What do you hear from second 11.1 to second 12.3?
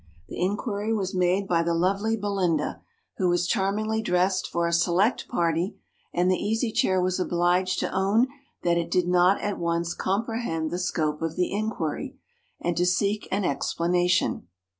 of the inquiry,